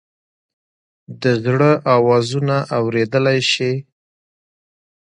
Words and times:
د 1.21 1.23
زړه 1.43 1.71
آوازونه 1.95 2.55
اوریدلئ 2.77 3.39
شې؟ 3.51 3.71